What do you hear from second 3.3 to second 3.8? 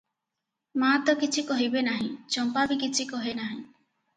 ନାହିଁ।